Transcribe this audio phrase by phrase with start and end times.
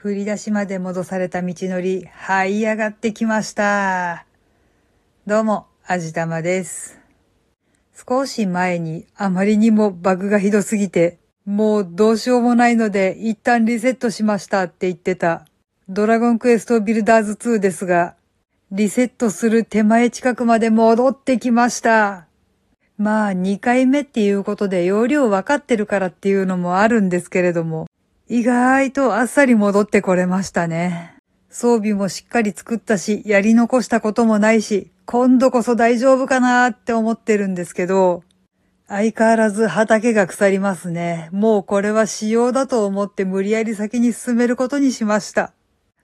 [0.00, 4.26] 振り出しまで戻された道のり、這い上がってきました。
[5.26, 7.00] どうも、あじたまです。
[8.08, 15.46] 少し前にあまりにもバグがひどすぎて、もうどうしようもないので一旦リセットしましたって言ってた
[15.88, 18.14] ドラゴンクエストビルダーズ2ですが、
[18.70, 22.28] リセットする手前近くまで戻ってきました。
[22.98, 27.88] まあ2回目っていうことで容量分かってるからっていうのもあるんですけれども、
[28.30, 31.14] 意外とあっさり戻ってこれましたね。
[31.48, 38.22] 装備もしっかり作ったし、やり残したこともないし、今度こそ大丈夫かなって思ってるんですけど、
[38.86, 41.30] 相変わらず畑が腐りますね。
[41.32, 45.54] もうこれは仕様だと思って無理やり先に進めることにしました。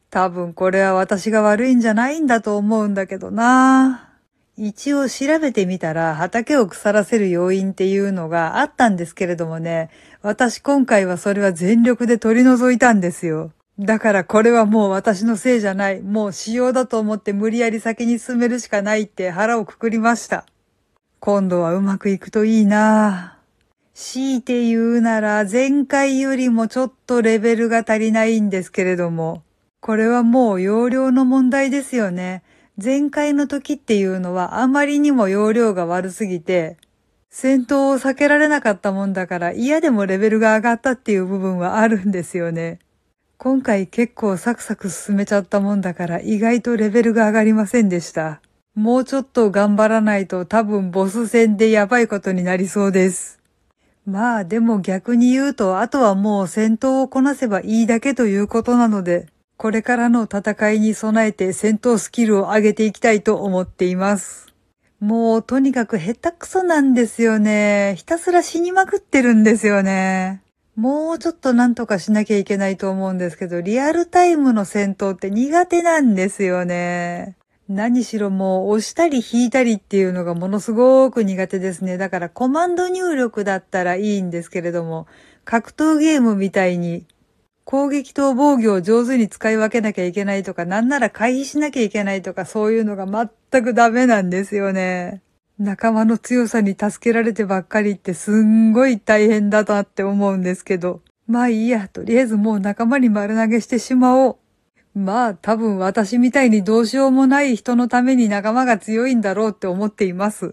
[0.08, 4.13] 多分これは私が悪いんじゃないんだと思うんだけどな
[4.56, 9.90] 一応調べてみたら畑を腐らせる要因っていうのがあったんですけれどもね、
[10.22, 13.50] 私今回はそれは全力で取り除いたんですよ。
[13.80, 16.00] だからこれはもう私のせいじゃない。
[16.02, 20.46] もう仕様だと思って無理やり先に進めるしかないって腹をくくりました。
[21.18, 23.38] 今度はうまくいくといいな
[23.92, 29.42] 強いて言うなら前回よりもちょっとレベルが足りないんですけれども、
[29.80, 32.43] これはもう容量の問題ですよね。
[32.82, 36.76] 前回の時っていうのはあまりにも容量が悪すぎて、
[37.30, 42.80] 戦闘を避けられなかったもんだから嫌でもレベルが上がったっていう部分はあるんですよね。
[43.38, 48.40] 今回結構サクサク進めちゃったもんだから意外とレベルが上がりませんでした。
[48.74, 53.38] もうちょっと頑張らないと多分ボス戦でやばいことになりそうです。
[54.04, 64.52] まあでも逆に言うとあとはもう戦闘をこなせばいいだけということなので、これからの戦いに備えて戦闘スキルを上げていきたいと思っています。
[65.00, 67.94] もうとにかく下手くそなんですよね。
[67.96, 70.42] ひたすら死にまくってるんですよね。
[70.76, 77.36] もうちょっとなんとかしなきゃいけないと思うんですけど、リアルタイムの戦闘って苦手なんですよね。
[77.68, 81.96] 何しろもう押したり引いたりっていうのがものすごく苦手ですね。
[81.96, 85.06] だからコマンド入力だったらいいんですけれども、
[85.44, 87.06] 格闘ゲームみたいに
[87.64, 93.06] 攻撃と防御を上手に使い分けなきゃいけないとか、なんなら回避しなきゃいけないとか、そういうのが
[93.50, 95.22] 全くダメなんですよね。
[95.58, 101.00] 仲間の強さに助けられてばっかりってすんごい大変だなって思うんですけど。
[101.26, 104.36] まあいいや、とりあえずもう仲間に丸投げしてしまおう。
[104.98, 110.52] まあ多分私みたいにどうしようもない人のために仲間が強いんだろうって思っています。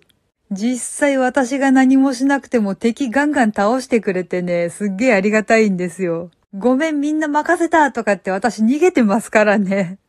[0.49, 6.31] 実際私が何もしなくても敵ガンガン倒してくれてね、すっげえありがたいんですよ。
[6.53, 9.99] ごめんみんな任せたとかって私逃げてますからね。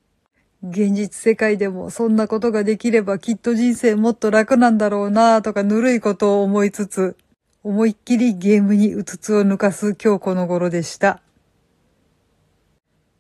[0.65, 7.17] 現実世界でもそんなことができればきっと人生もっと楽なんだろうなとかぬるいことを思いつつ、
[7.63, 11.21] 思いっきりゲームにうつつを抜かす今日この頃でした。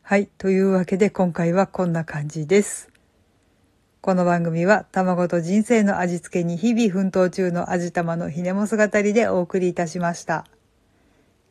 [0.02, 0.28] はい。
[0.36, 2.90] というわけで今回はこんな感じです。
[4.00, 10.44] この番組は卵と人生の味付けに日々奮闘中の味玉のひねも姿りでお送りいたしました。